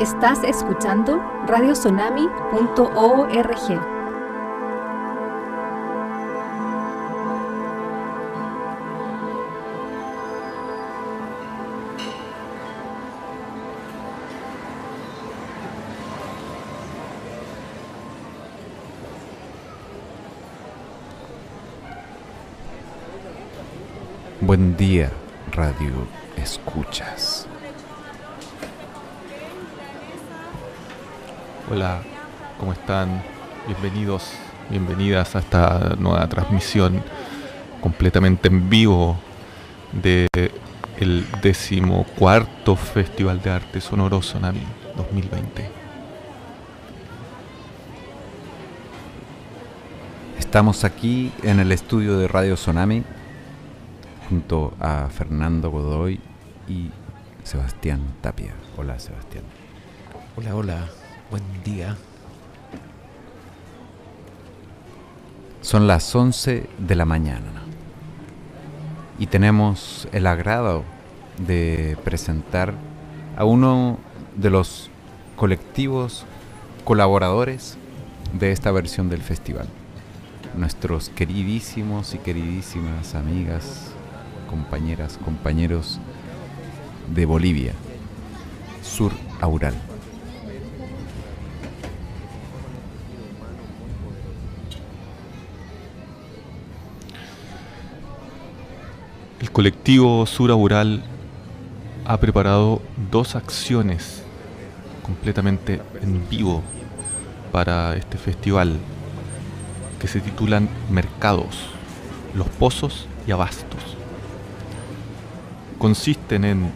[0.00, 3.80] Estás escuchando radiosonami.org.
[24.40, 25.12] Buen día,
[25.52, 25.92] radio
[26.38, 27.49] escuchas.
[31.72, 32.02] Hola,
[32.58, 33.22] ¿cómo están?
[33.68, 34.32] Bienvenidos,
[34.70, 37.00] bienvenidas a esta nueva transmisión
[37.80, 39.16] completamente en vivo
[39.92, 40.26] de
[40.98, 44.64] el decimocuarto Festival de Arte Sonoro Sonami
[44.96, 45.70] 2020.
[50.40, 53.04] Estamos aquí en el estudio de Radio Sonami
[54.28, 56.18] junto a Fernando Godoy
[56.66, 56.90] y
[57.44, 58.54] Sebastián Tapia.
[58.76, 59.44] Hola Sebastián.
[60.36, 60.88] Hola, hola,
[61.30, 61.96] buen día.
[65.60, 67.62] Son las 11 de la mañana
[69.18, 70.82] y tenemos el agrado
[71.46, 72.74] de presentar
[73.36, 73.98] a uno
[74.36, 74.90] de los
[75.36, 76.24] colectivos
[76.84, 77.76] colaboradores
[78.32, 79.68] de esta versión del festival.
[80.56, 83.92] Nuestros queridísimos y queridísimas amigas,
[84.48, 86.00] compañeras, compañeros
[87.14, 87.72] de Bolivia,
[88.82, 89.74] Sur Aural.
[99.40, 101.02] El colectivo Sur Aural
[102.04, 104.22] ha preparado dos acciones
[105.02, 106.62] completamente en vivo
[107.50, 108.76] para este festival
[109.98, 111.56] que se titulan Mercados,
[112.34, 113.96] Los Pozos y Abastos.
[115.78, 116.70] Consisten en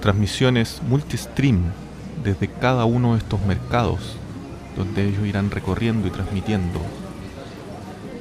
[0.00, 1.62] transmisiones multistream
[2.24, 4.16] desde cada uno de estos mercados,
[4.76, 6.80] donde ellos irán recorriendo y transmitiendo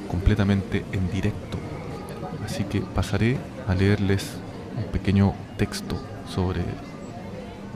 [0.07, 1.57] completamente en directo.
[2.45, 3.37] Así que pasaré
[3.67, 4.37] a leerles
[4.77, 6.61] un pequeño texto sobre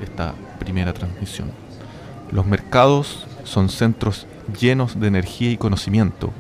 [0.02, 1.52] esta primera transmisión.
[2.32, 4.28] Los mercados son centros
[4.60, 6.32] llenos de energía y conocimiento.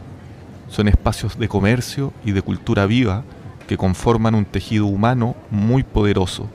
[0.70, 3.24] Son espacios de comercio y de cultura viva
[3.68, 6.48] que conforman un tejido humano muy poderoso.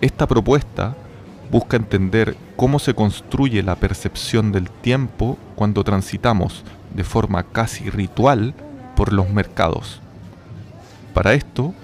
[0.00, 0.94] Esta propuesta
[1.50, 6.64] busca entender cómo se construye la percepción del tiempo cuando transitamos
[6.94, 8.54] de forma casi ritual
[8.96, 10.00] por los mercados.
[11.14, 11.74] Para esto,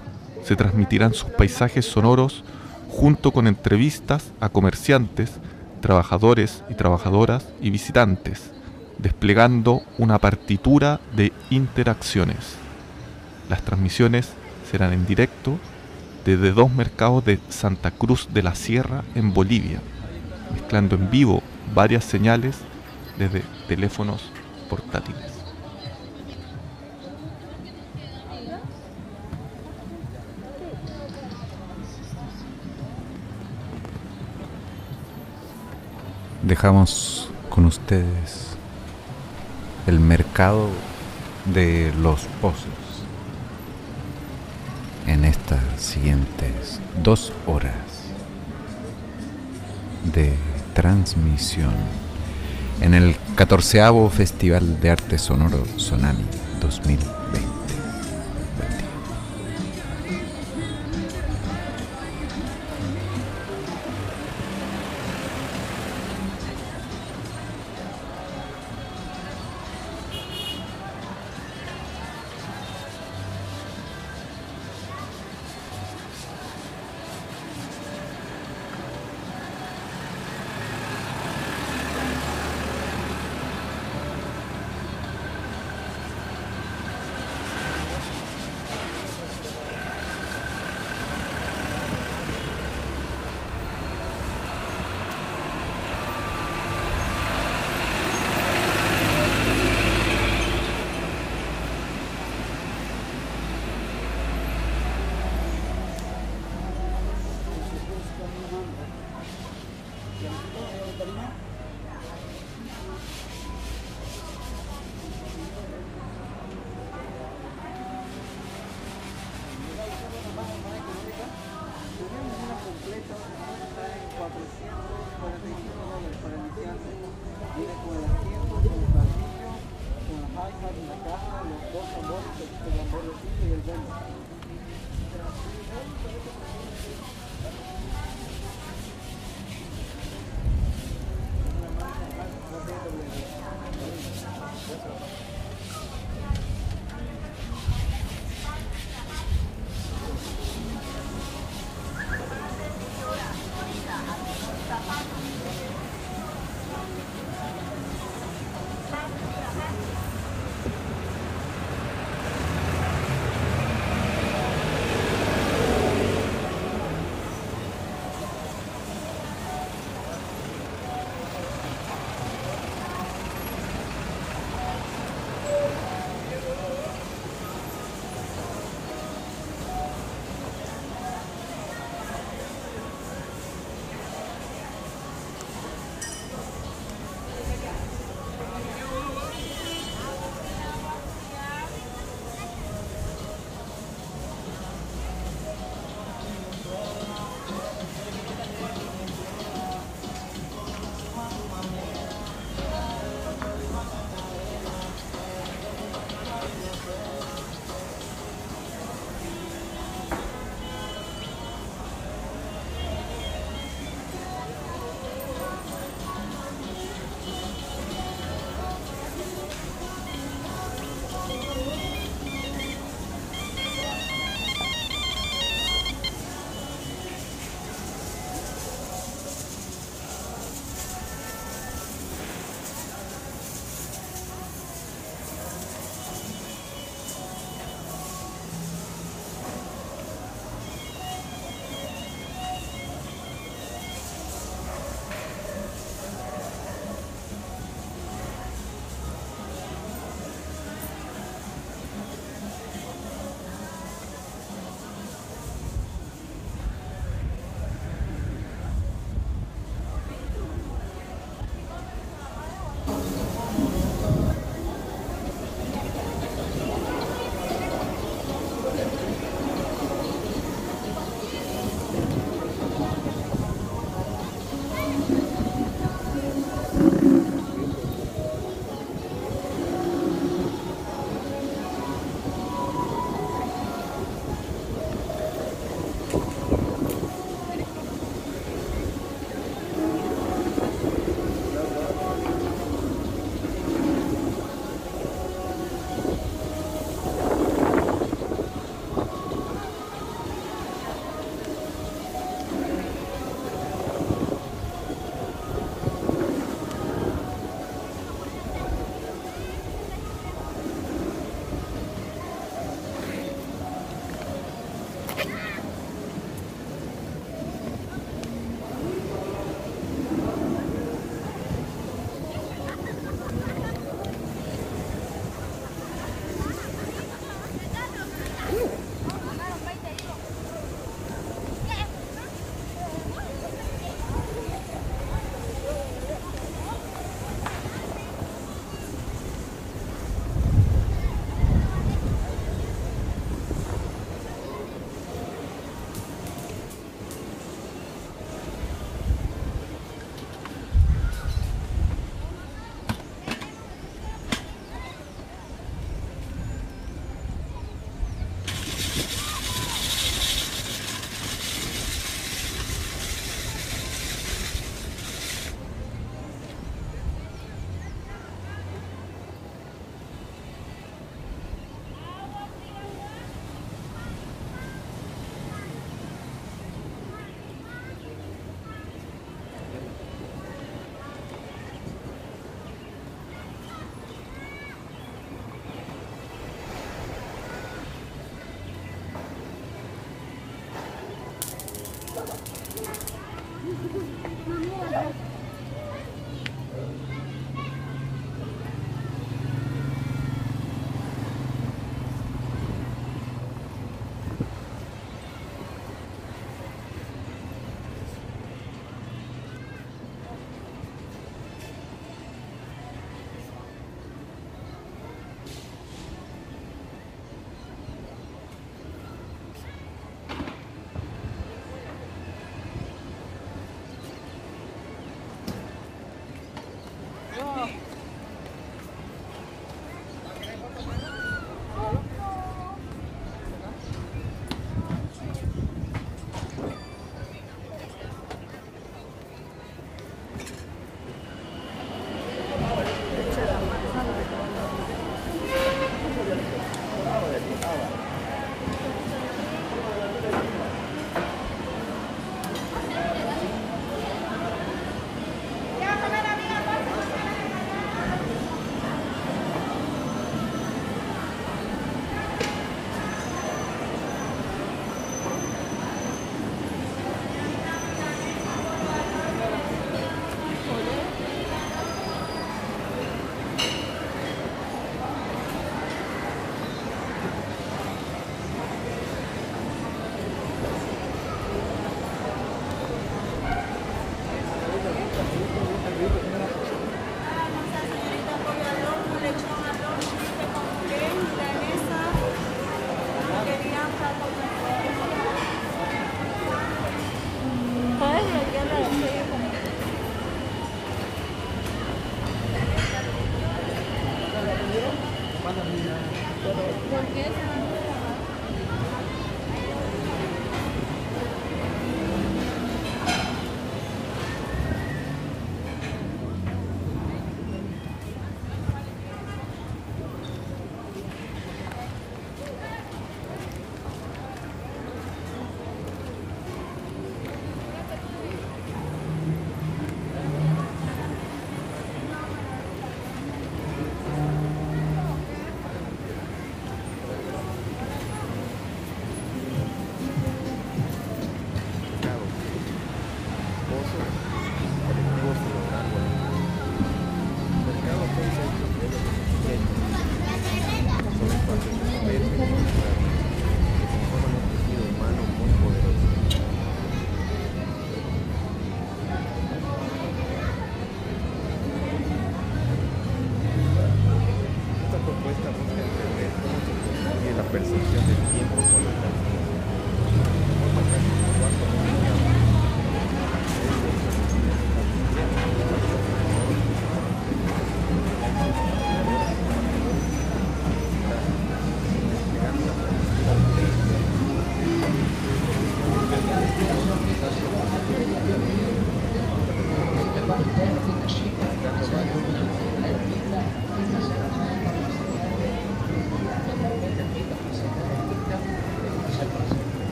[0.43, 2.43] se transmitirán sus paisajes sonoros
[2.89, 5.33] junto con entrevistas a comerciantes,
[5.81, 8.51] trabajadores y trabajadoras y visitantes,
[8.97, 12.55] desplegando una partitura de interacciones.
[13.49, 14.29] Las transmisiones
[14.69, 15.57] serán en directo
[16.25, 19.79] desde dos mercados de Santa Cruz de la Sierra en Bolivia,
[20.53, 21.43] mezclando en vivo
[21.73, 22.57] varias señales
[23.17, 24.31] desde teléfonos
[24.69, 25.36] portátiles.
[36.47, 38.55] Dejamos con ustedes
[39.85, 40.69] el mercado
[41.43, 43.03] de los pozos
[45.07, 47.73] en estas siguientes dos horas
[50.13, 50.35] de
[50.73, 51.73] transmisión
[52.79, 56.23] en el catorceavo Festival de Arte Sonoro Sonami
[56.61, 57.56] 2020.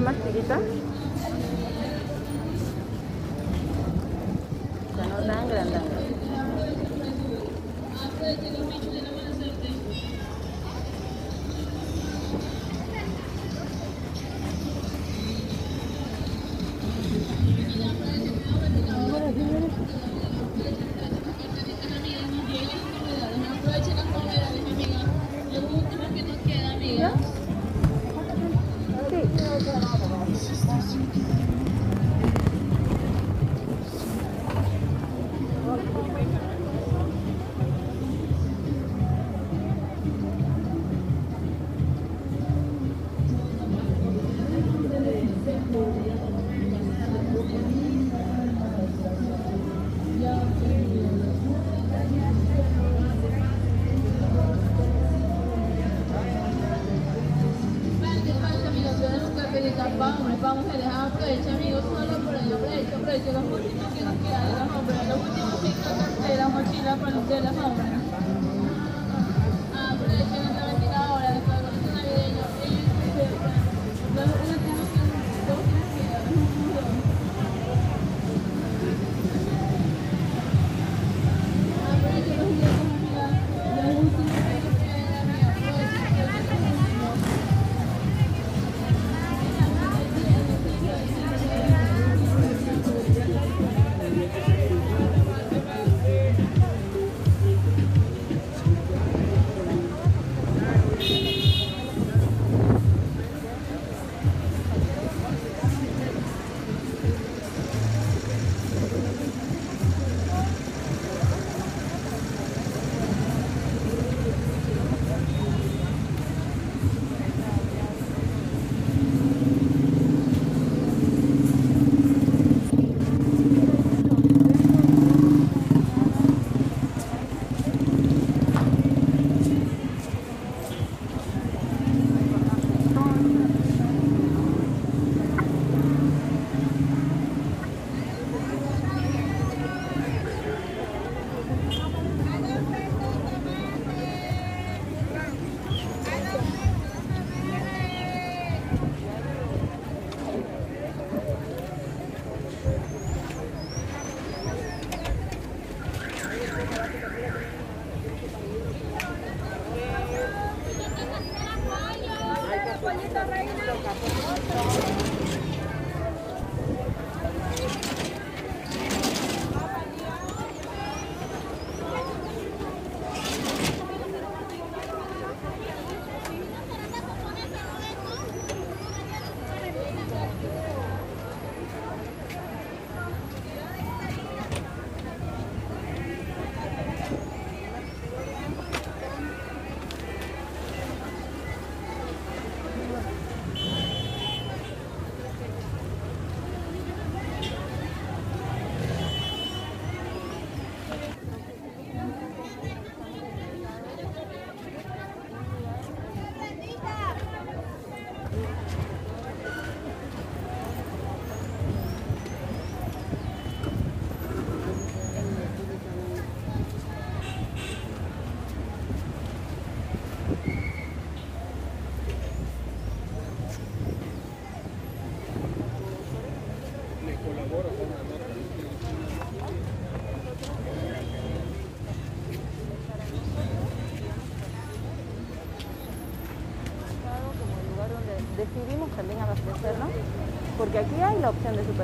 [0.00, 0.15] Más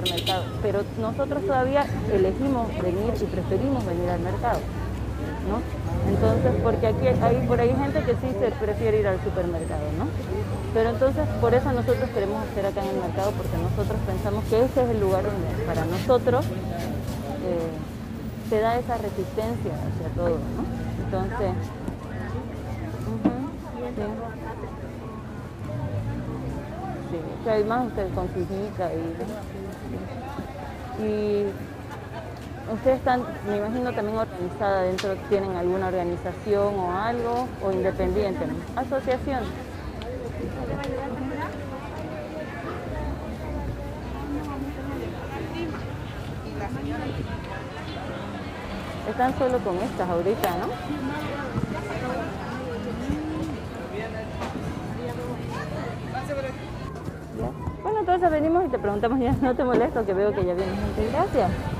[0.02, 4.58] supermercado, pero nosotros todavía elegimos venir y preferimos venir al mercado,
[5.48, 5.62] ¿no?
[6.08, 10.06] Entonces, porque aquí hay por ahí gente que sí se prefiere ir al supermercado, ¿no?
[10.74, 14.64] Pero entonces, por eso nosotros queremos hacer acá en el mercado, porque nosotros pensamos que
[14.64, 17.70] ese es el lugar donde para nosotros eh,
[18.50, 20.64] se da esa resistencia hacia todo, ¿no?
[21.04, 21.52] Entonces,
[23.06, 23.32] ujú,
[23.94, 24.32] sí.
[27.12, 28.72] Sí, que además usted con su y,
[31.02, 31.46] y
[32.72, 39.40] ustedes están, me imagino también organizada dentro, tienen alguna organización o algo, o independiente, asociación.
[49.08, 50.68] Están solo con estas ahorita, ¿no?
[57.38, 57.72] Ya.
[58.22, 61.10] Entonces venimos y te preguntamos ya, no te molesto que veo que ya viene gente.
[61.10, 61.71] Gracias.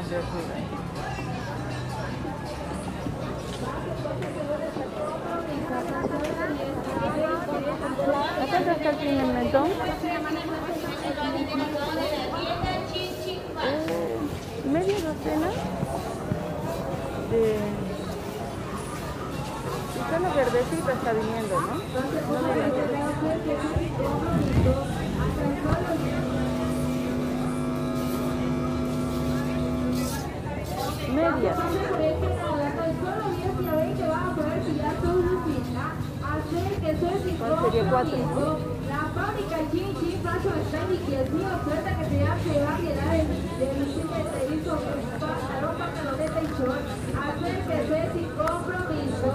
[0.00, 0.70] Estas son de las
[7.90, 8.30] verduras.
[8.40, 8.96] ¿A cuánto está el
[14.70, 15.50] media docena
[17.30, 17.40] de...
[19.92, 20.02] Y
[21.12, 21.74] viniendo, ¿no?
[21.74, 21.80] No
[31.12, 31.40] me imagino.
[31.40, 31.54] Media.
[36.90, 38.58] ¿Cuál sería cuatro?
[38.88, 43.22] La fábrica Chin Chin Fashion Styling y el mío oferta que te hace variedad de,
[43.58, 44.74] de vestidos de hizo
[45.20, 46.84] pantalón, pantaloneta y short.
[47.20, 49.30] Acérquese sin compromiso.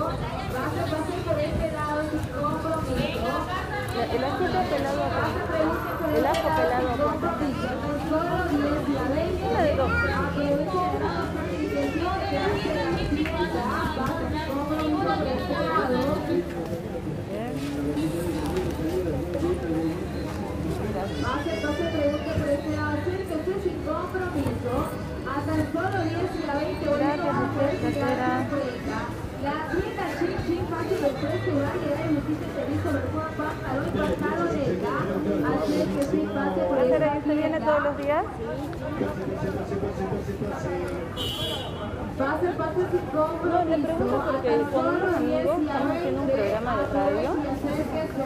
[0.56, 3.32] Pase, pase por este lado sin compromiso.
[3.96, 5.24] El ajito pelado acá.
[6.16, 7.06] El lado pelado sin acá.
[7.06, 7.68] compromiso.
[8.10, 9.46] Solo 10 y a 20.
[9.46, 11.35] Una de dos.
[37.36, 38.26] Viene todos los días?
[42.18, 43.60] Pase, pase sin compromiso.
[43.60, 46.42] No, le pregunto porque con unos 10 amigos estamos haciendo un 20.
[46.42, 47.30] programa de radio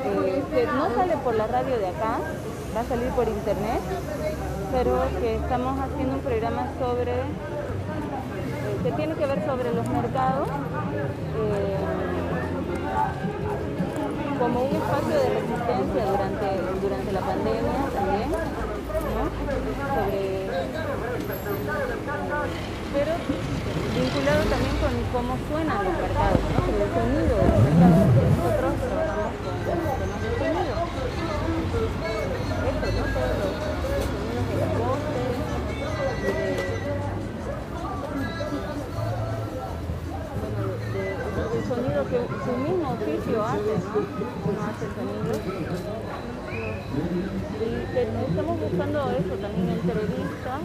[0.05, 2.19] eh, que no sale por la radio de acá,
[2.75, 3.81] va a salir por internet,
[4.71, 7.25] pero que estamos haciendo un programa sobre, eh,
[8.83, 11.77] que tiene que ver sobre los mercados, eh,
[14.37, 16.47] como un espacio de resistencia durante,
[16.79, 18.29] durante la pandemia también,
[19.17, 19.25] ¿no?
[19.95, 20.49] Sobre,
[22.93, 23.13] pero
[23.95, 26.59] vinculado también con cómo suenan los mercados, ¿no?
[26.61, 30.75] Con el sonido de los mercados, porque nosotros trabajamos con temas de sonido.
[32.69, 33.03] Esto, ¿no?
[33.09, 33.53] Todos los,
[33.89, 35.31] los sonidos de las voces,
[36.19, 36.35] de,
[36.89, 37.05] bueno,
[41.49, 43.93] de, sonido que su mismo oficio hace, ¿no?
[44.49, 45.33] Uno hace sonido.
[47.59, 47.97] Y
[48.29, 50.61] estamos buscando eso también entrevistas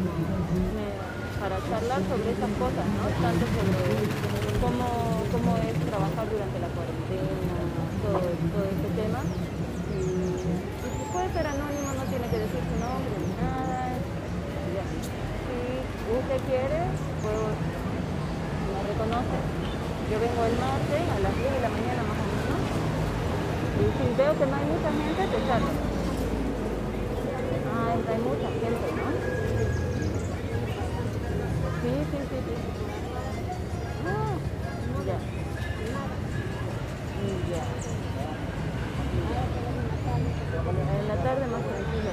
[1.44, 3.04] para charlar sobre esas cosas, ¿no?
[3.20, 3.84] Tanto sobre
[4.64, 4.88] cómo,
[5.28, 7.36] cómo es trabajar durante la cuarentena,
[8.00, 9.20] todo, todo ese tema.
[9.92, 13.92] Y, y puede ser anónimo, no tiene que decir su nombre ni nada.
[14.72, 14.84] Ya.
[14.88, 16.80] Si usted quiere,
[17.20, 19.36] puedo, me reconoce.
[20.08, 22.60] Yo vengo el martes a las 10 de la mañana más o menos.
[22.64, 25.72] Y si veo que no hay mucha gente, te charlo.
[27.68, 28.93] Ah, hay mucha gente,
[40.64, 42.10] En la tarde más tranquilo.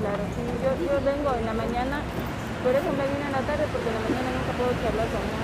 [0.00, 2.00] Claro, sí, yo, yo vengo en la mañana,
[2.62, 5.20] por eso me vine en la tarde, porque en la mañana nunca puedo charlar con
[5.20, 5.37] él.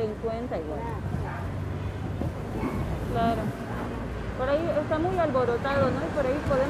[0.00, 0.80] tomar en cuenta igual.
[3.12, 3.42] Claro.
[4.38, 6.00] Por ahí está muy alborotado, ¿no?
[6.00, 6.69] Y por ahí podemos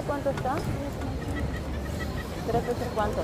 [0.00, 0.54] cuánto está?
[2.46, 3.22] ¿Tres pesos cuánto?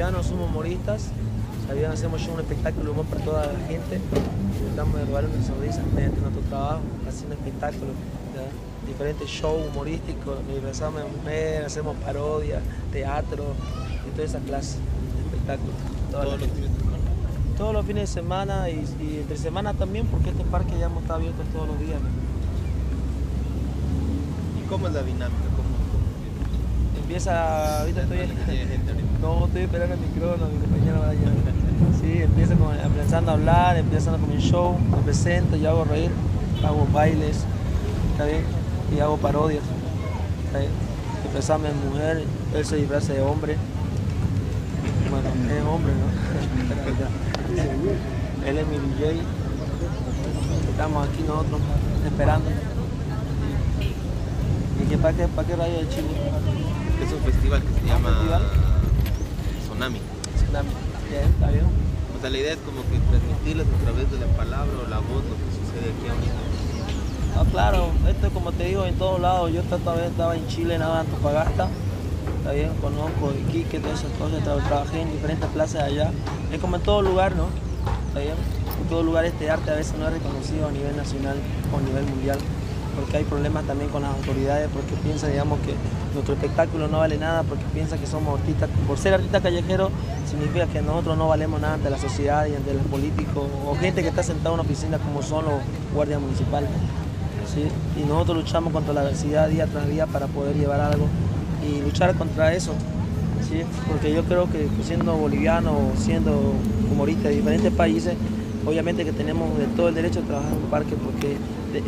[0.00, 1.08] Bolivianos, somos humoristas.
[1.66, 4.00] Sabían, hacemos un espectáculo humor para toda la gente.
[4.74, 7.94] Tratamos de robar una sonrisa mediante nuestro trabajo, haciendo espectáculos,
[8.34, 8.88] ¿ya?
[8.88, 10.38] diferentes shows humorísticos.
[10.46, 10.54] De
[11.18, 13.44] mujer, hacemos parodias, teatro
[14.08, 15.74] y toda esa clase de espectáculos.
[16.10, 16.98] Todos los fines de semana.
[17.58, 21.02] Todos los fines de semana y, y entre semana también, porque este parque ya hemos
[21.02, 22.00] estado abierto todos los días.
[22.00, 22.08] ¿no?
[24.64, 25.44] ¿Y cómo es la dinámica?
[25.56, 28.18] ¿Cómo, cómo Empieza, ahorita estoy...
[29.20, 31.20] No, estoy esperando el micrófono, mi compañero vaya.
[32.00, 36.10] Sí, empieza con, empezando a hablar, empezando con mi show, me presento, yo hago reír,
[36.64, 37.44] hago bailes,
[38.12, 38.42] ¿está bien?
[38.96, 39.62] Y hago parodias,
[40.46, 40.70] ¿está bien?
[41.26, 43.56] Empezamos en mujer, él se disfraza de hombre.
[45.10, 46.06] Bueno, es hombre, ¿no?
[48.48, 49.20] él es mi DJ.
[50.70, 51.60] Estamos aquí nosotros
[52.06, 52.48] esperando.
[54.82, 56.08] ¿Y qué para qué, para qué radio de Chile?
[57.04, 58.10] Es un festival que se llama?
[59.80, 60.00] Tsunami.
[60.36, 60.68] Tsunami.
[61.08, 61.64] Bien, está bien.
[61.64, 64.98] O sea, la idea es como que transmitirles a través de la palabra o la
[64.98, 67.40] voz lo que sucede aquí ahorita.
[67.40, 70.76] Ah, claro, esto como te digo en todos lados, yo esta vez estaba en Chile,
[70.76, 71.68] nada en Antofagasta,
[72.38, 76.10] está bien, conozco Iquique, todas esas cosas, tra- trabajé en diferentes plazas allá,
[76.52, 77.46] es como en todo lugar, ¿no?
[78.08, 78.34] Está bien,
[78.82, 81.36] en todo lugar este arte a veces no es reconocido a nivel nacional
[81.72, 82.36] o a nivel mundial,
[82.96, 85.72] porque hay problemas también con las autoridades, porque piensan, digamos, que
[86.14, 89.90] nuestro espectáculo no vale nada, porque piensan que somos artistas, por ser artistas callejeros,
[90.28, 94.02] significa que nosotros no valemos nada ante la sociedad y ante los políticos, o gente
[94.02, 95.54] que está sentada en una oficina como son los
[95.94, 96.70] guardias municipales.
[97.52, 97.64] ¿sí?
[98.00, 101.06] Y nosotros luchamos contra la adversidad día tras día para poder llevar algo
[101.66, 102.72] y luchar contra eso,
[103.48, 103.62] ¿sí?
[103.88, 106.54] Porque yo creo que siendo boliviano siendo
[106.90, 108.14] humorista de diferentes países,
[108.66, 111.36] obviamente que tenemos de todo el derecho a trabajar en un parque porque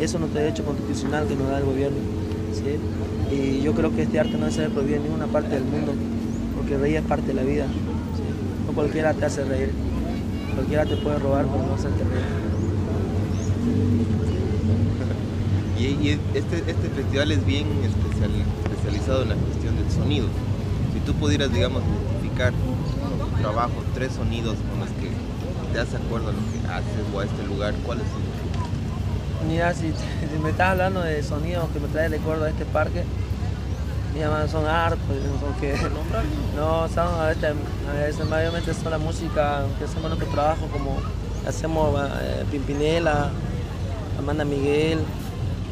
[0.03, 1.97] eso es nuestro derecho constitucional que nos da el gobierno,
[2.53, 2.77] ¿sí?
[3.33, 5.93] Y yo creo que este arte no debe ser prohibido en ninguna parte del mundo,
[6.55, 8.23] porque reír es parte de la vida, ¿sí?
[8.67, 9.71] No cualquiera te hace reír,
[10.53, 12.23] cualquiera te puede robar, pero no hacerte reír.
[15.75, 18.31] Y, y este, este festival es bien especial,
[18.63, 20.27] especializado en la cuestión del sonido.
[20.93, 25.09] Si tú pudieras, digamos, identificar tu trabajo tres sonidos con los que
[25.73, 28.21] te das acuerdo a lo que haces o a este lugar, ¿cuáles son?
[29.49, 29.87] Mira, si,
[30.31, 33.03] si me estás hablando de sonidos que me trae recuerdo a este parque,
[34.21, 35.73] man, son hartos, no son que
[36.55, 37.53] No, son a veces,
[37.89, 40.97] a veces mayormente son la música que hacemos nuestro trabajo, como
[41.47, 43.31] hacemos eh, Pimpinela,
[44.19, 44.99] Amanda Miguel,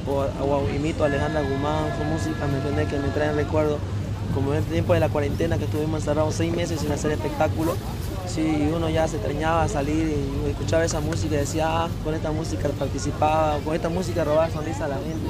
[0.08, 2.88] o, o imito a Alejandra Guzmán, son músicas, ¿me entendés?
[2.88, 3.78] Que me traen recuerdos,
[4.34, 7.76] como en el tiempo de la cuarentena que estuvimos encerrados seis meses sin hacer espectáculos,
[8.28, 12.32] sí, uno ya se extrañaba salir y escuchaba esa música y decía, ah, con esta
[12.32, 15.30] música participaba, con esta música robaba sonrisa a la gente.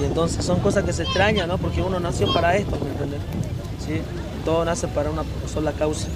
[0.00, 1.58] Y entonces son cosas que se extrañan, ¿no?
[1.58, 3.20] Porque uno nació para esto, ¿me entiendes?
[3.84, 4.00] ¿Sí?
[4.44, 5.22] Todo nace para una
[5.52, 6.08] sola causa.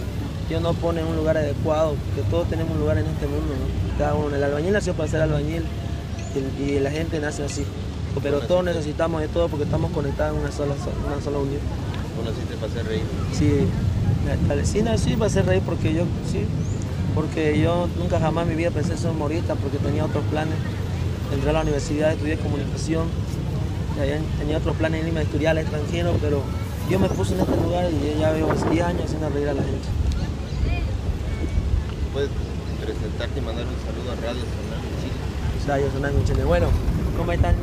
[0.49, 3.55] Dios nos pone en un lugar adecuado, porque todos tenemos un lugar en este mundo,
[3.55, 3.99] ¿no?
[3.99, 5.64] Cada uno, el albañil nació para ser albañil
[6.59, 7.64] y, y la gente nace así.
[8.22, 10.74] Pero todos necesitamos de todo porque estamos conectados en una sola,
[11.07, 11.61] una sola unión.
[12.20, 13.03] Uno sí te hacer reír.
[13.33, 13.66] Sí,
[14.49, 16.45] la vecina sí va a hacer reír porque yo, sí,
[17.14, 20.55] porque yo nunca jamás en mi vida pensé ser humorista porque tenía otros planes.
[21.33, 23.07] Entré a la universidad, estudié comunicación,
[24.01, 26.43] ahí tenía otros planes en Lima de estudiar al extranjero, pero
[26.90, 29.62] yo me puse en este lugar y ya llevo 10 años haciendo reír a la
[29.62, 29.88] gente.
[32.12, 32.30] Puedes
[32.80, 36.11] presentarte y mandar un saludo a Radio Sonal en Chile.
[36.12, 36.45] Radio en Chile.
[36.45, 36.66] Bueno,
[37.16, 37.55] ¿cómo están?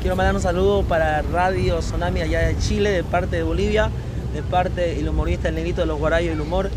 [0.00, 3.90] Quiero mandar un saludo para Radio Tsunami allá de Chile, de parte de Bolivia,
[4.34, 6.68] de parte del humorista El Negrito de los Guarayos y el Humor.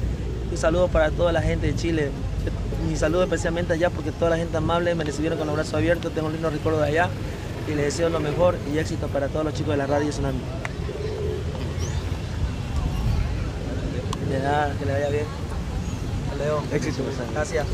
[0.49, 2.11] Un saludo para toda la gente de Chile.
[2.87, 6.13] Mi saludo especialmente allá porque toda la gente amable me recibieron con los brazos abiertos.
[6.13, 7.09] Tengo un lindo recuerdo de allá
[7.67, 10.39] y les deseo lo mejor y éxito para todos los chicos de la Radio Tsunami.
[14.29, 15.25] De nada, que le vaya bien.
[16.31, 16.63] Hasta luego.
[16.71, 17.03] Éxito.
[17.33, 17.65] Gracias.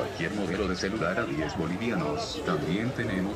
[0.00, 2.42] Cualquier modelo de celular a 10 bolivianos.
[2.46, 3.29] También tenemos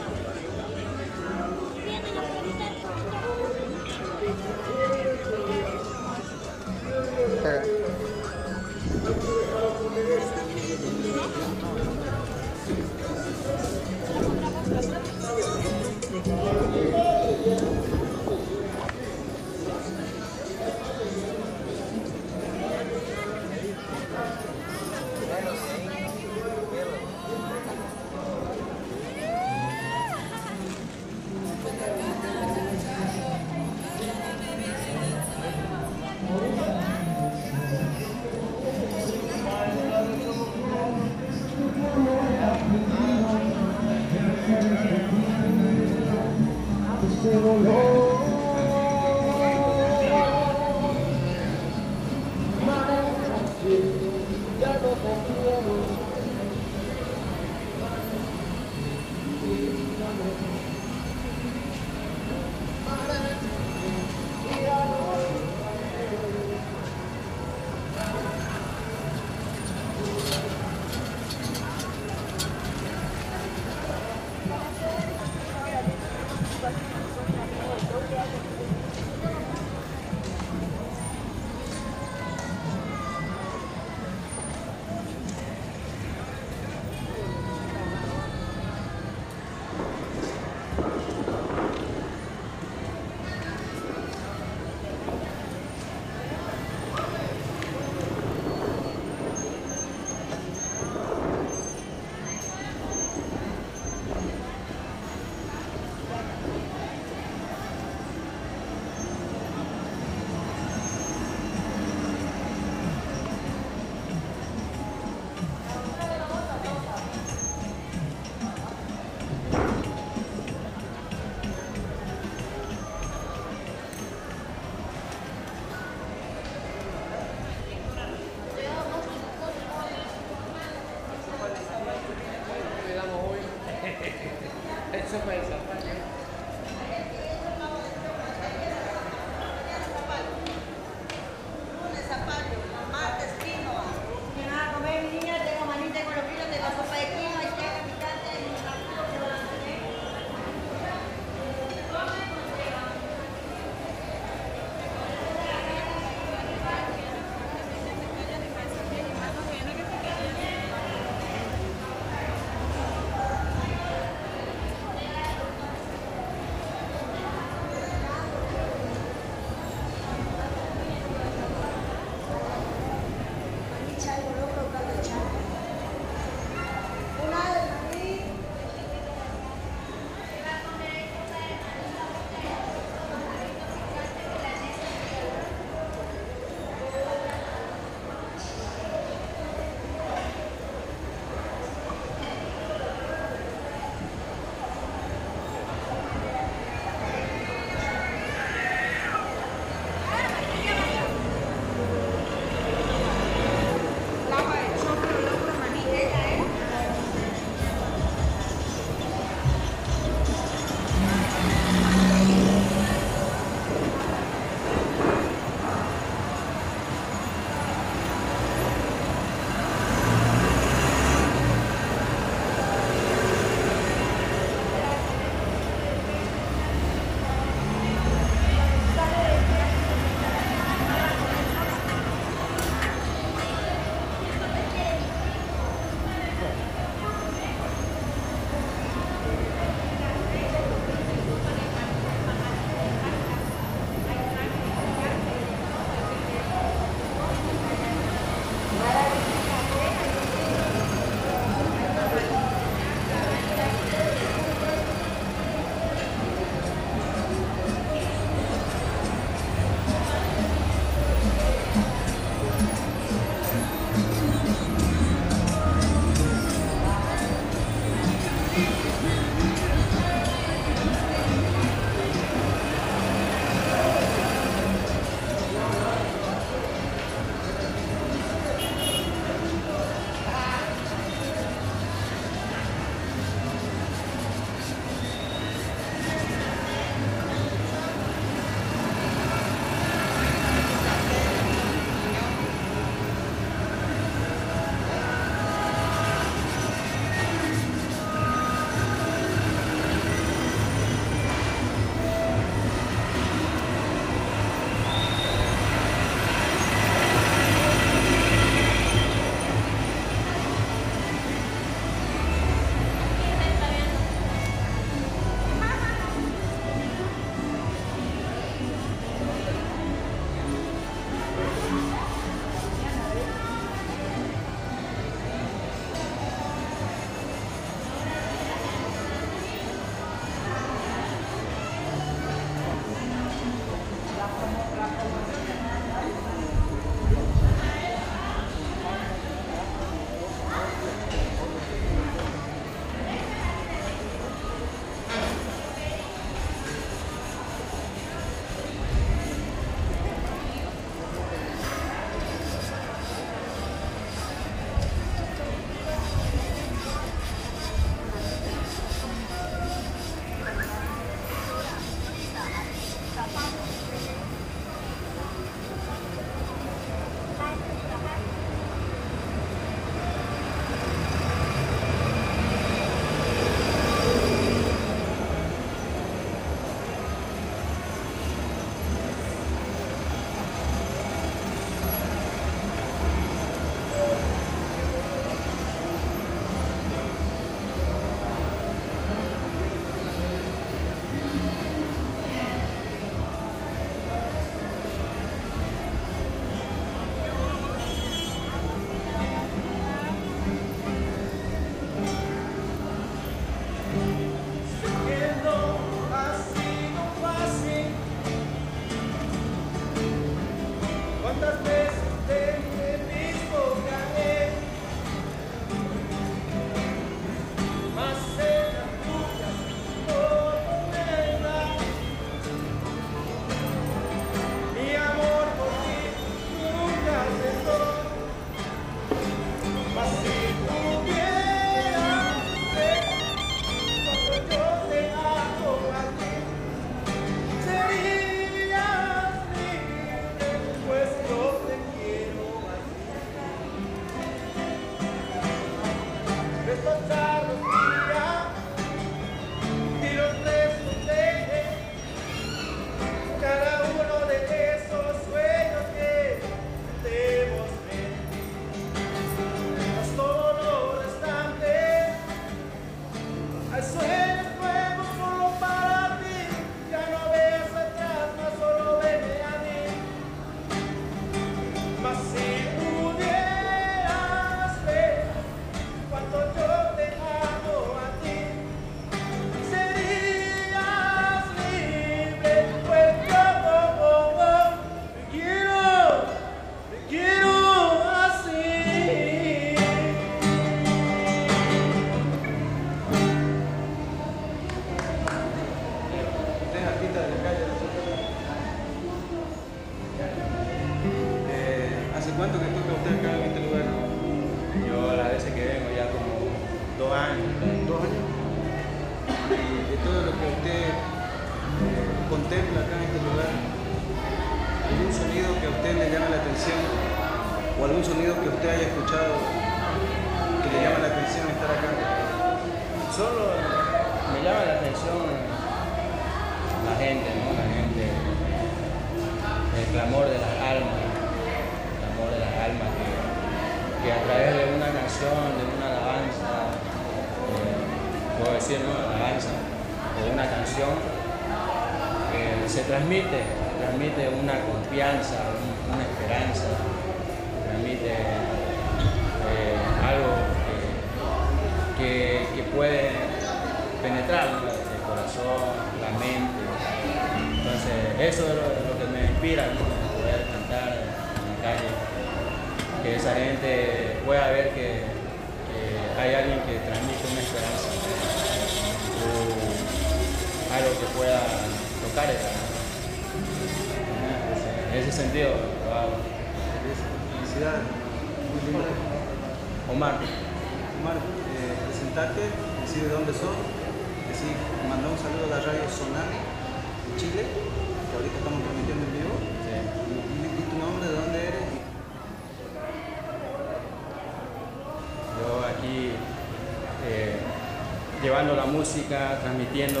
[598.24, 600.00] llevando la música, transmitiendo,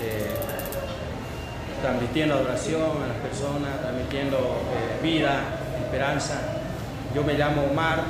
[0.00, 0.30] eh,
[1.82, 5.40] transmitiendo adoración a las personas, transmitiendo eh, vida,
[5.82, 6.34] esperanza.
[7.12, 8.04] Yo me llamo Omar,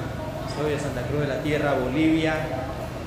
[0.55, 2.35] soy de Santa Cruz de la Tierra, Bolivia,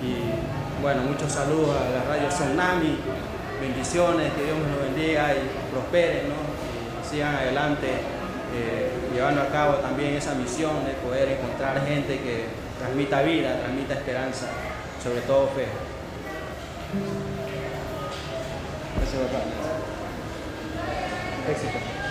[0.01, 2.97] y bueno, muchos saludos a la radio Tsunami,
[3.61, 6.41] bendiciones, que Dios nos bendiga y prospere, ¿no?
[6.41, 7.87] Y sigan adelante.
[8.57, 12.45] Eh, llevando a cabo también esa misión de poder encontrar gente que
[12.79, 14.47] transmita vida, transmita esperanza,
[15.03, 15.67] sobre todo fe.
[19.01, 19.39] Eso va
[21.51, 22.04] a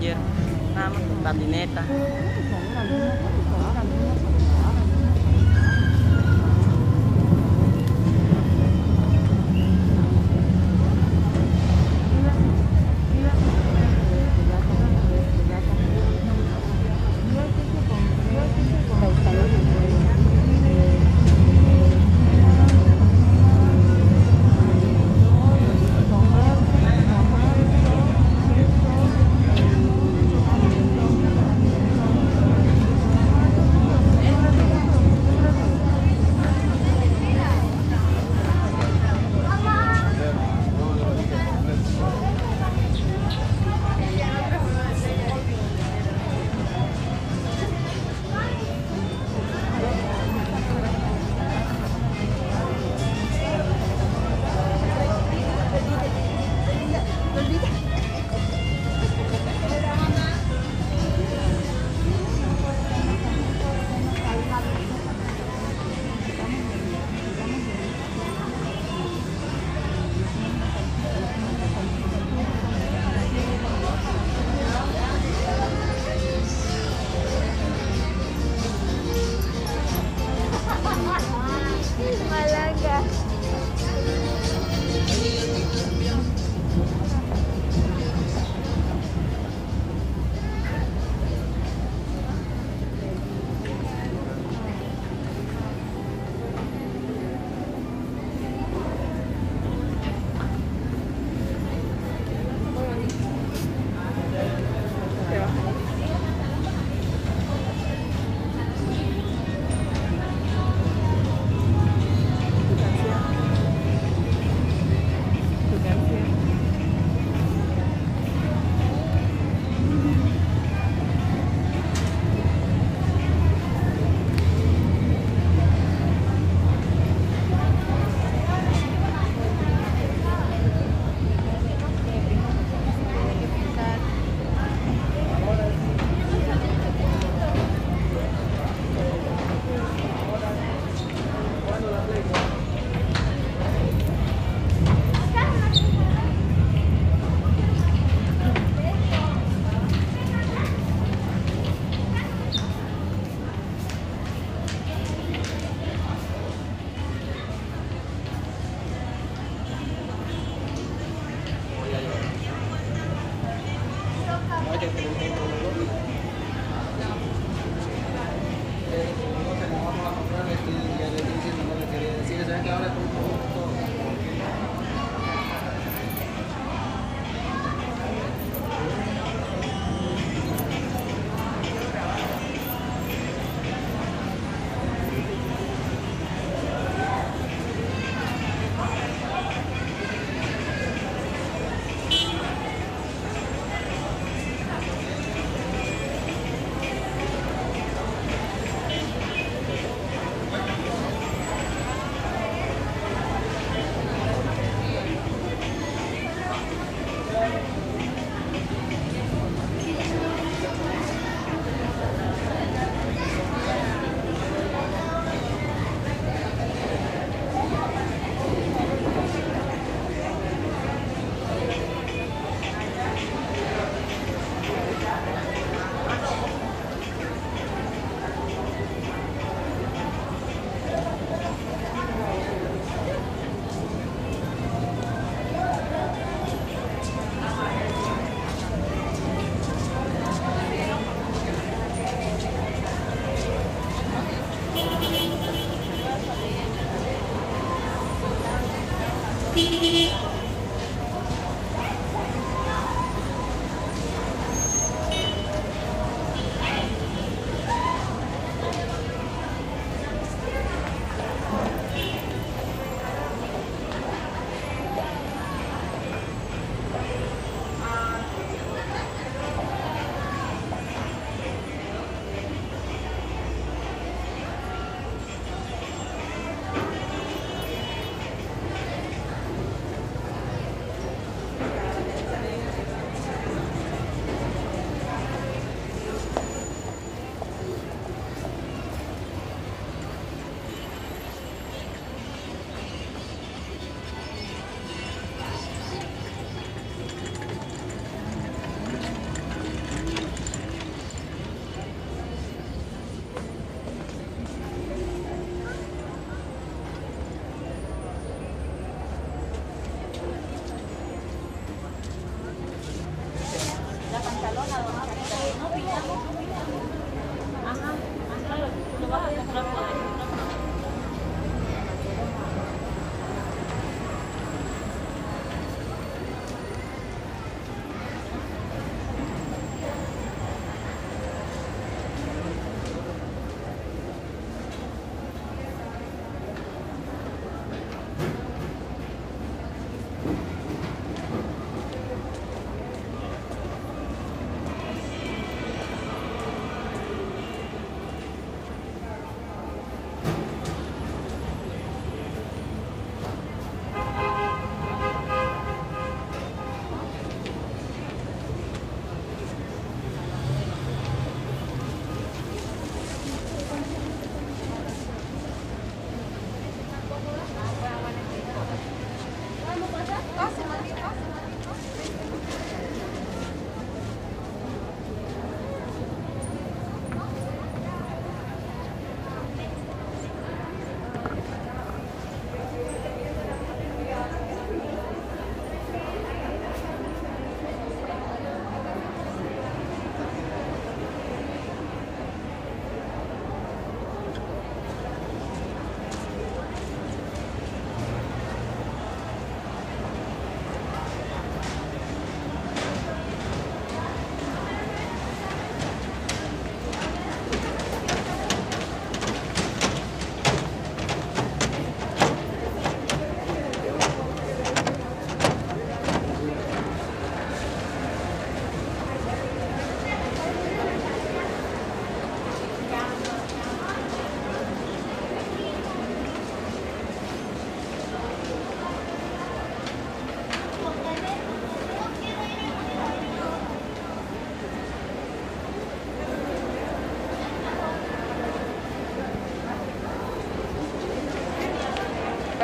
[0.00, 0.16] banjir.
[0.72, 1.84] Namat yung patineta.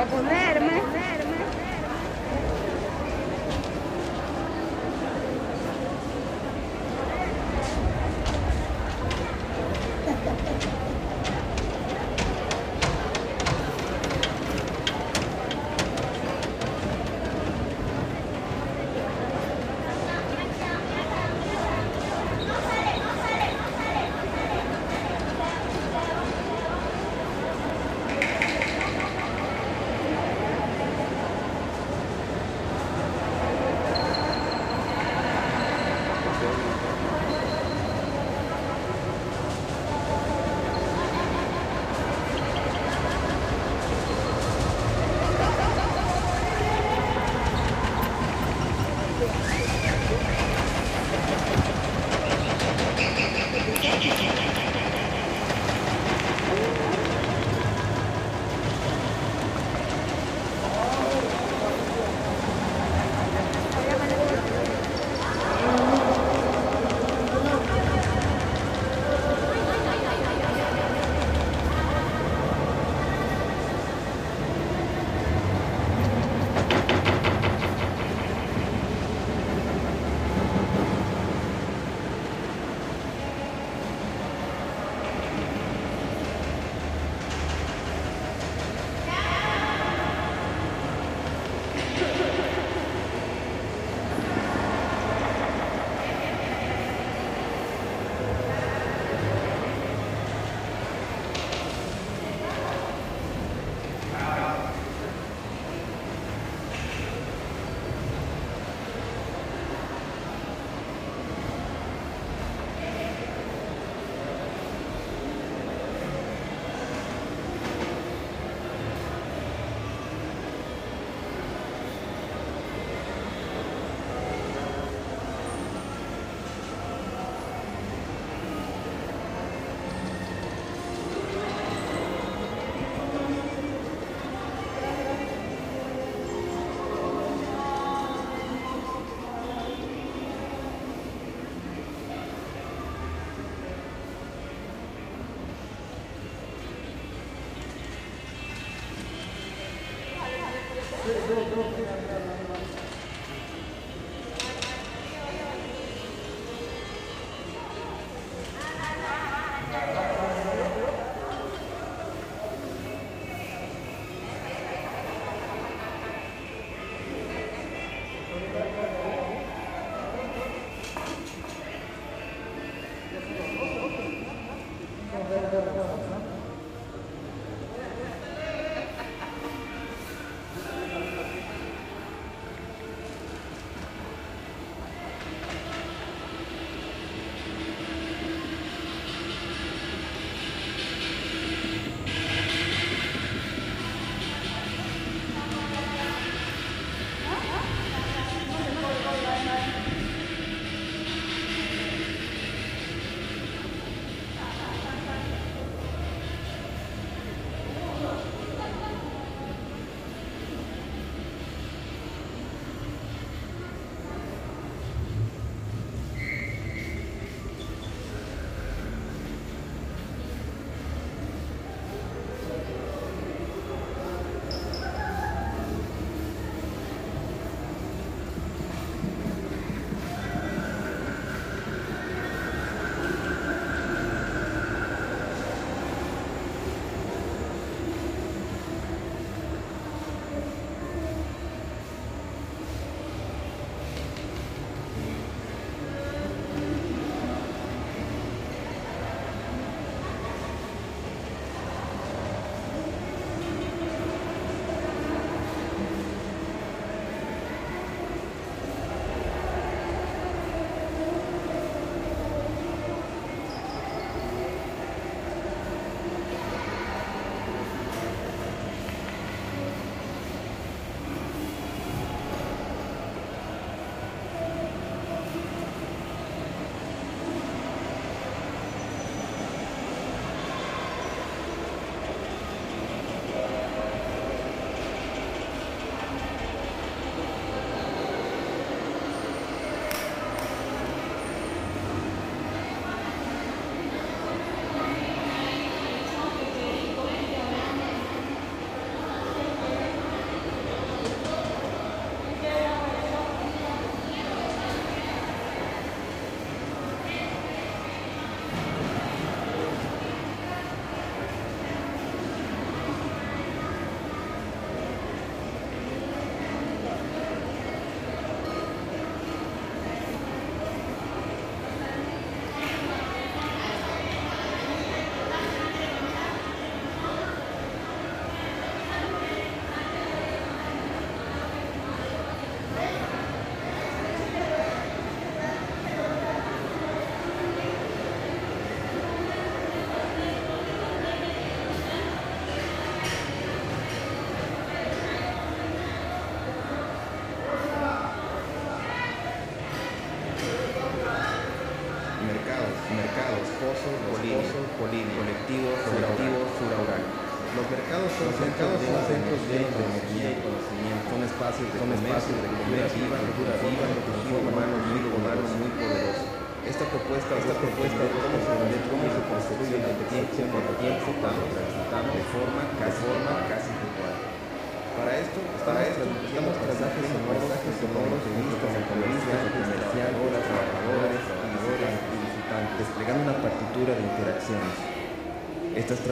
[0.07, 0.46] 바라보는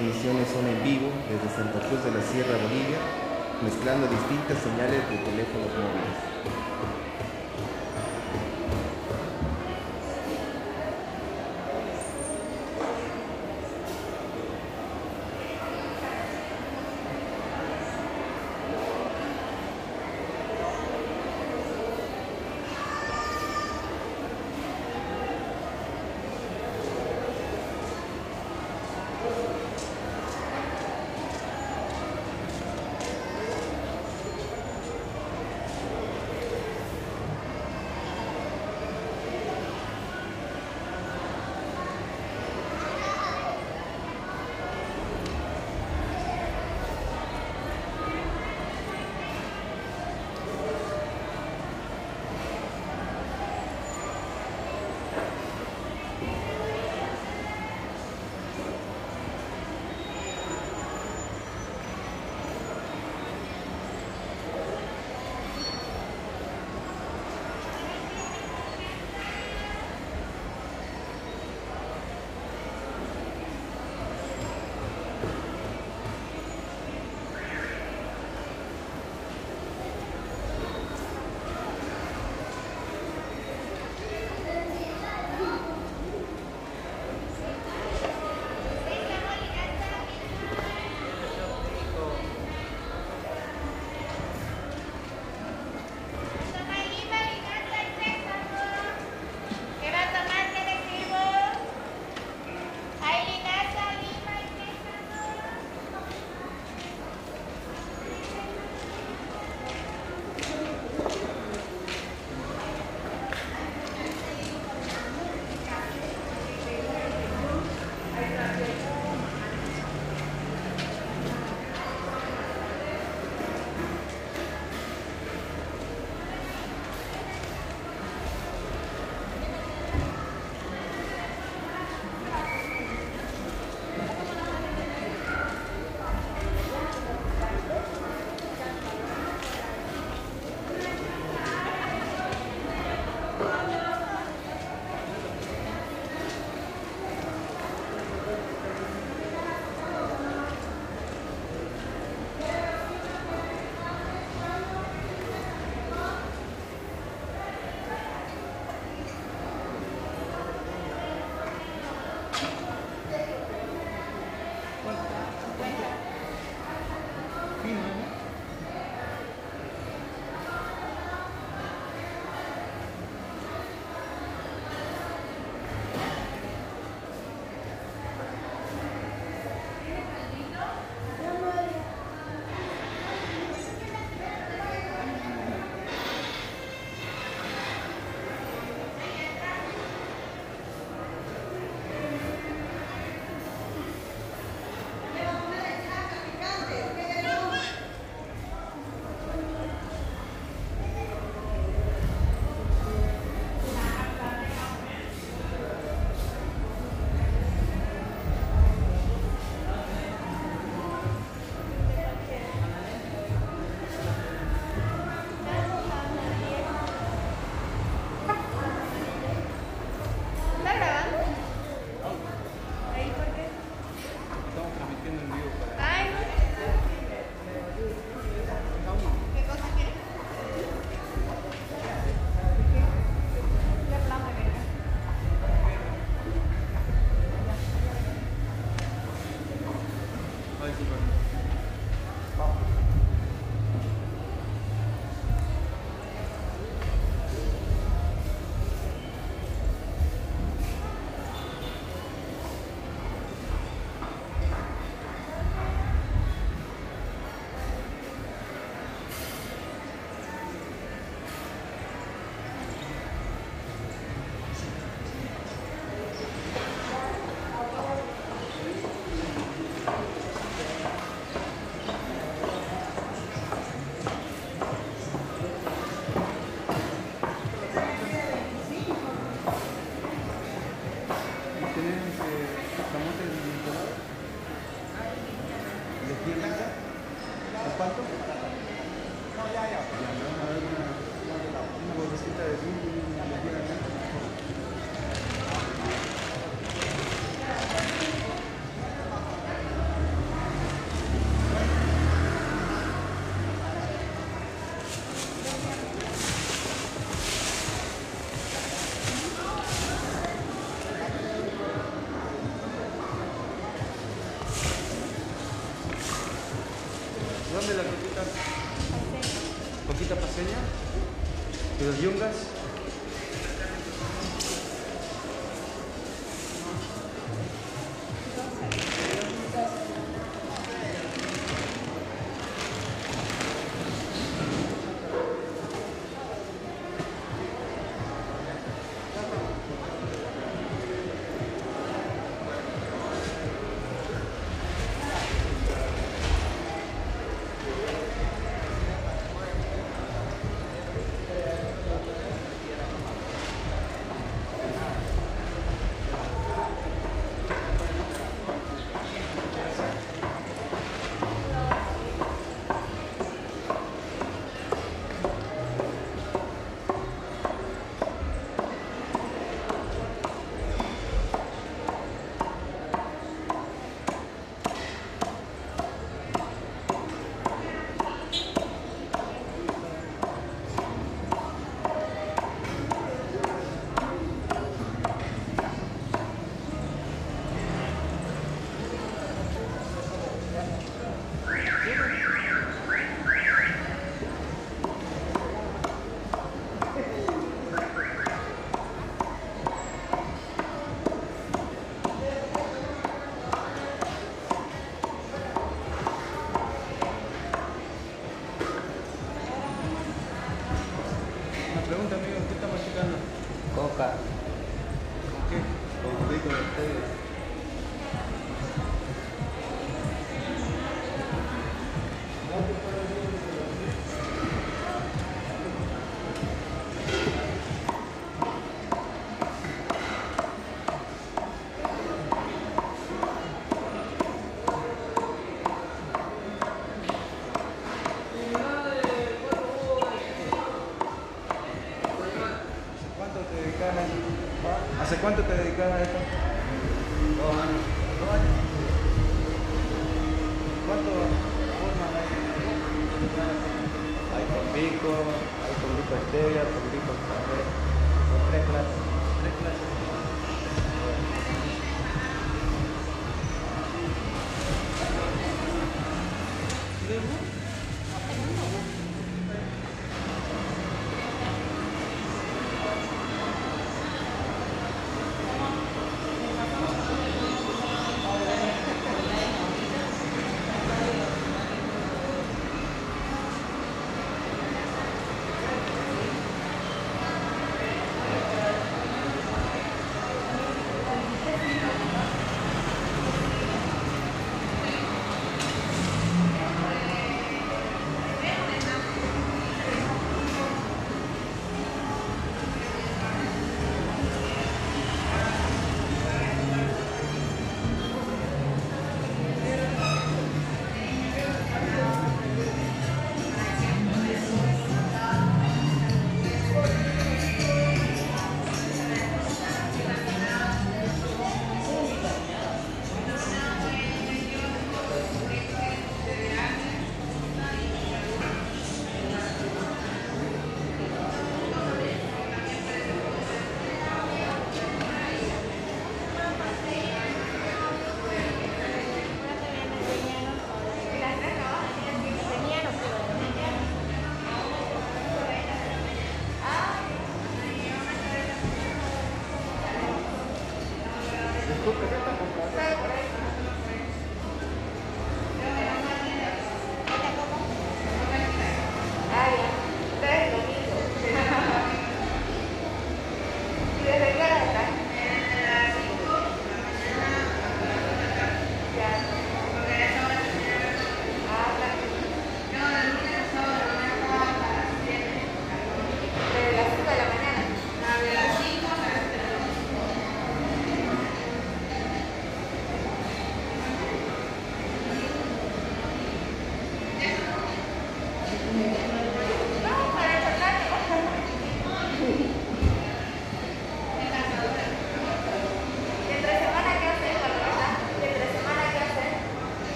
[0.00, 2.96] transmisiones son en vivo desde Santa Cruz de la Sierra Bolivia,
[3.60, 5.19] mezclando distintas señales de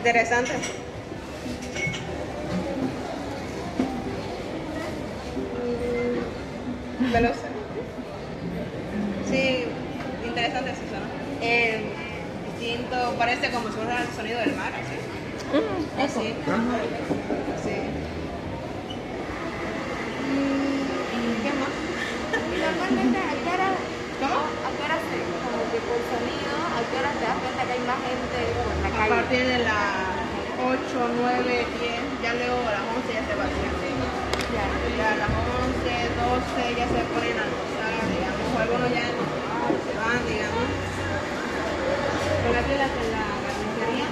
[0.00, 0.52] Interesante.
[7.12, 7.36] Veloz.
[9.30, 9.64] Sí,
[10.26, 11.44] interesante eso, ¿no?
[11.46, 11.80] Eh,
[12.58, 14.96] distinto, parece como si fuera el sonido del mar, así.
[16.02, 16.26] Así.
[17.64, 17.76] Sí.
[21.42, 21.72] ¿Qué más?
[22.30, 23.68] Y normalmente, ¿a qué hora,
[24.20, 24.38] ¿Cómo?
[24.44, 27.72] ¿a qué hora se, como que por sonido, a qué hora te das cuenta que
[27.72, 29.10] hay más gente por la A calle?
[29.10, 29.90] partir de las
[30.60, 30.76] 8,
[31.16, 33.74] 9, 10, ya luego a las 11 ya se vacían.
[34.50, 34.66] Ya,
[34.98, 39.92] ya a las 11, 12 ya se ponen a almorzar, digamos, o algunos ya se
[39.94, 40.66] van, digamos.
[42.44, 44.08] Porque aquí la, la carnicería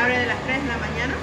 [0.00, 1.14] abre de las 3 de la mañana,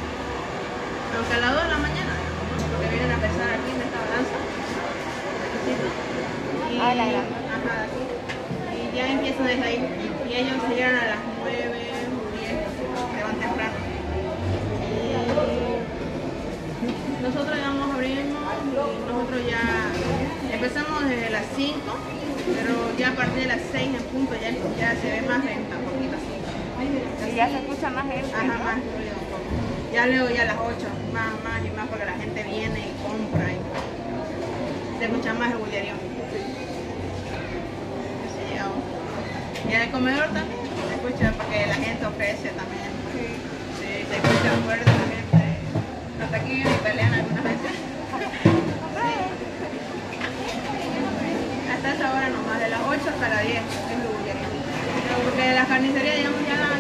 [1.18, 2.65] aunque a las 2 de la mañana, digamos, ¿no?
[2.77, 4.38] porque vienen a pesar aquí en esta balanza.
[5.68, 7.26] Y, Ah, la gran.
[7.26, 7.89] Ajá,
[9.26, 9.81] eso desde ahí.
[10.30, 11.73] Y ellos se llegan a las 9,
[12.38, 13.77] 10, se van temprano.
[16.85, 18.76] Y nosotros digamos abrimos y
[19.09, 19.64] nosotros ya
[20.53, 24.93] empezamos desde las 5, pero ya a partir de las 6 en punto ya, ya
[25.01, 27.31] se ve más venta, un poquito así.
[27.31, 28.31] Y ya se escucha más gente.
[28.35, 28.64] Ajá, ¿no?
[28.64, 29.49] más ruido un poco.
[29.93, 32.93] Ya luego ya a las 8, más, más y más porque la gente viene y
[33.01, 33.57] compra y
[34.99, 35.93] se escucha más el bullerío.
[38.27, 38.84] Así llegamos.
[39.68, 42.91] Y en el comedor también se escucha porque la gente ofrece también.
[43.11, 43.26] Sí,
[44.07, 45.43] se escucha fuerte la gente.
[46.23, 47.72] Hasta aquí vienen y pelean algunas veces.
[51.88, 54.49] Hasta esa hora nomás, de las 8 hasta las 10 es el bullerío.
[54.51, 56.27] Pero porque la carnicería ya,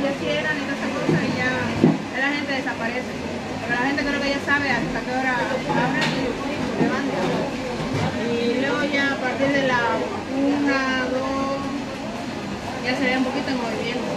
[0.03, 1.47] ya cierran y toda esa cosa y ya,
[2.11, 3.13] ya la gente desaparece.
[3.15, 7.07] Pero la gente creo que ya sabe hasta qué hora abren y se van.
[7.07, 10.75] Y luego ya a partir de la 1, 2,
[12.83, 14.11] ya se ve un poquito en movimiento.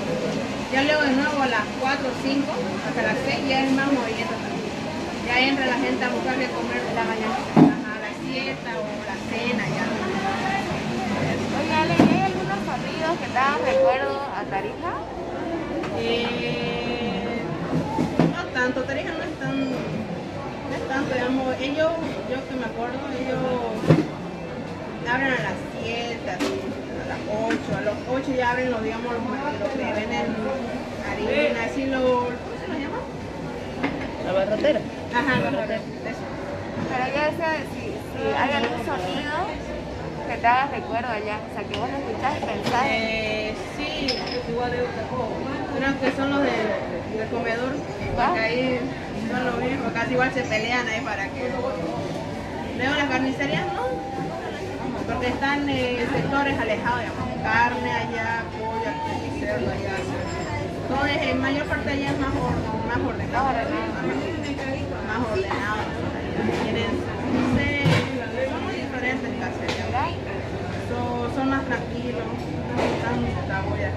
[0.74, 4.34] Ya luego de nuevo a las 4, 5, hasta las 6 ya es más movimiento
[4.42, 4.74] también.
[5.22, 7.38] Ya entra la gente a buscar de comer la mañana,
[7.78, 9.89] a la siesta o la cena ya.
[12.81, 14.93] Oye, Ale, ¿y hay algunos sonidos que hagan recuerdo a Tarija?
[15.98, 17.40] Eh,
[18.35, 21.93] no tanto, Tarija no es tan, no es tanto, digamos, ellos,
[22.31, 23.39] yo que me acuerdo, ellos
[25.09, 26.61] abren a las 7, así,
[27.02, 29.23] a las 8, a las 8 ya abren los, digamos, los,
[29.61, 30.36] los que venden
[31.11, 33.01] harina, así los, ¿cómo se llama?
[34.24, 34.81] La barrotera.
[35.15, 36.24] Ajá, los eso.
[36.90, 39.60] Pero yo decía, si, si hay algún sonido
[40.31, 42.85] que te haga recuerdo allá, o sea, que vos lo escuchás pensás.
[42.86, 44.07] Eh, sí,
[45.77, 47.73] creo que son los del, del comedor,
[48.15, 48.81] porque ahí
[49.31, 51.51] son los mismos, casi igual se pelean ahí para que...
[52.78, 53.82] Luego las carnicerías no,
[55.07, 59.97] porque están en sectores alejados, digamos, carne allá, pollo aquí, cerdo allá.
[60.89, 63.47] Todo es, en mayor parte allá es más, or- más ordenado,
[65.07, 65.81] más ordenado.
[66.65, 66.93] Tienen,
[67.35, 67.69] no sé,
[68.51, 69.89] son muy diferentes casi allá.
[71.40, 73.92] Son, más tranquilos, no están tabollas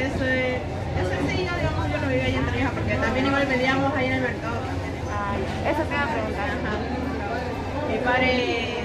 [0.00, 0.56] Eso es,
[0.96, 4.06] ese sí, yo, digamos, yo lo viví allá en Tarija, porque también igual vendíamos ahí
[4.06, 4.60] en el mercado.
[5.68, 6.48] Eso te iba a preguntar.
[7.90, 8.76] Mi padre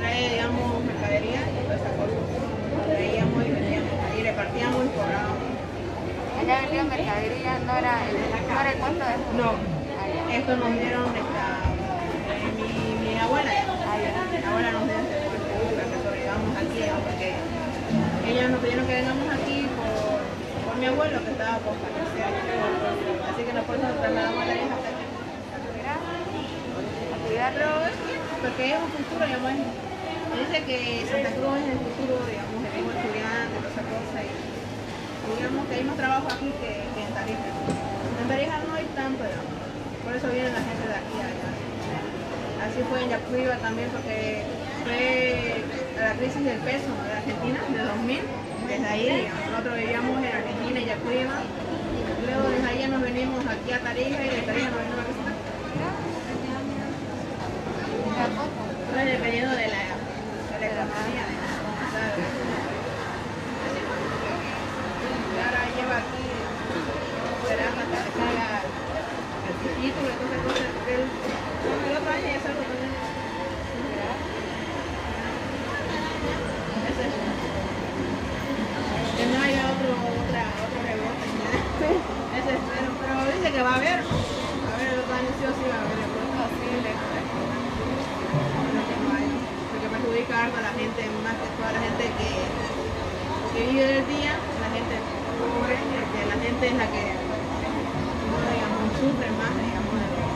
[0.00, 2.18] trae, digamos, mercadería y todas esas cosas.
[2.90, 5.38] Traíamos y vendíamos y repartíamos y cobrábamos.
[6.42, 9.54] Allá vendían mercadería, no era el, no era el puesto de No,
[10.34, 11.41] esto nos dieron esta,
[14.52, 16.96] abuela nos para que sobrevivamos aquí, ¿no?
[17.08, 17.28] porque
[18.28, 20.20] ellos nos pidieron que vengamos aquí por,
[20.68, 22.28] por mi abuelo que estaba por fallecer.
[23.32, 25.06] Así que nos fuimos trasladamos a la hija hasta aquí.
[27.32, 30.78] Pero es que, porque es un futuro, digamos, dice que
[31.10, 34.30] Santa Cruz es el futuro, digamos, el mismo estudiante, toda esa cosa, y
[35.32, 37.48] digamos que hay más trabajo aquí que, que en Tarija.
[38.22, 39.58] En Tarija no hay tanto, digamos,
[40.04, 41.71] por eso viene la gente de aquí a allá.
[42.62, 44.44] Así fue en Yacuiba también, porque
[44.84, 45.64] fue
[46.00, 48.20] la crisis del peso de Argentina, de 2000,
[48.68, 51.42] desde ahí, nosotros vivíamos en Argentina, en Yacuiba,
[52.24, 55.34] luego desde ahí nos venimos aquí a Tarija y de Tarija nos venimos a Cristal.
[58.92, 59.82] Pues dependiendo de la,
[60.52, 61.24] de la economía.
[65.32, 66.26] Y ahora lleva aquí,
[67.48, 68.48] será hasta que salga
[69.48, 70.70] el título y esas cosas.
[70.92, 71.02] El,
[71.62, 72.92] no, el otro año ya salgo también.
[76.90, 77.14] Ese es.
[79.16, 79.90] Que no haya otro,
[80.20, 81.26] otra, otro rebote.
[81.32, 81.48] ¿no?
[82.38, 82.90] Ese espero,
[83.62, 84.00] va a haber.
[84.02, 85.98] A ver, el otro año sí o sí va a haber.
[86.02, 86.90] el posible.
[89.70, 92.30] Porque perjudica a la gente, más que toda la gente que,
[93.54, 94.94] que vive del día, la gente
[95.38, 97.04] pobre, que la gente es la que
[98.26, 100.30] no, digamos, sufre más, digamos, de los.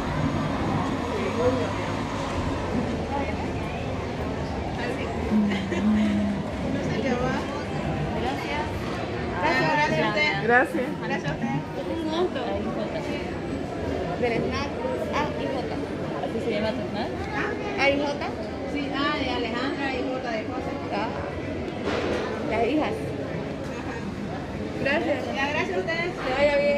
[6.66, 7.36] No sé qué va.
[8.22, 8.64] Gracias.
[9.42, 10.44] Gracias.
[10.44, 10.86] Gracias.
[11.02, 11.56] Gracias a usted.
[14.20, 14.70] Del snack
[15.14, 15.60] A y J.
[16.24, 17.10] ¿Así se llama tu snack?
[17.78, 18.26] A y J.
[18.72, 20.72] Sí, ah, de Alejandra y Jota de José.
[22.50, 22.92] Las hijas.
[24.82, 25.24] Gracias.
[25.34, 26.10] Ya, gracias a ustedes.
[26.12, 26.75] Que vaya bien.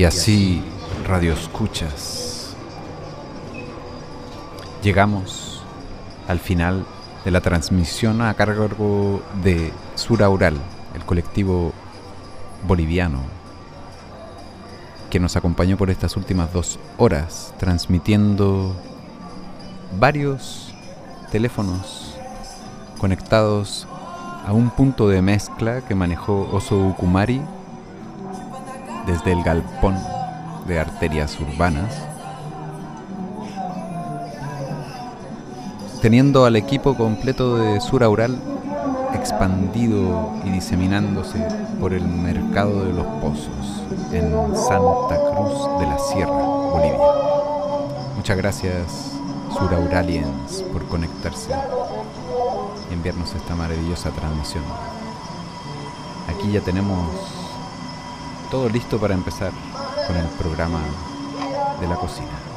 [0.00, 0.62] Y así,
[1.06, 2.56] Radio Escuchas,
[4.82, 5.62] llegamos
[6.26, 6.86] al final
[7.22, 10.56] de la transmisión a cargo de Sura Ural,
[10.94, 11.74] el colectivo
[12.66, 13.20] boliviano
[15.10, 18.74] que nos acompañó por estas últimas dos horas, transmitiendo
[19.98, 20.72] varios
[21.30, 22.16] teléfonos
[22.98, 23.86] conectados
[24.46, 27.42] a un punto de mezcla que manejó Oso Ukumari
[29.06, 29.96] desde el galpón
[30.66, 32.06] de arterias urbanas,
[36.00, 38.38] teniendo al equipo completo de Sura Ural
[39.14, 41.38] expandido y diseminándose
[41.78, 43.82] por el mercado de los pozos
[44.12, 46.98] en Santa Cruz de la Sierra, Bolivia.
[48.16, 49.12] Muchas gracias,
[49.56, 51.50] Surauraliens, por conectarse
[52.90, 54.64] y enviarnos esta maravillosa transmisión.
[56.28, 57.39] Aquí ya tenemos
[58.50, 59.52] todo listo para empezar
[60.06, 60.80] con el programa
[61.80, 62.49] de la cocina.